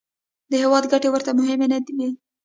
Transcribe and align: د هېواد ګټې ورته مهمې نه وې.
د 0.51 0.53
هېواد 0.63 0.83
ګټې 0.91 1.09
ورته 1.11 1.31
مهمې 1.39 1.67
نه 1.71 1.77
وې. 1.97 2.09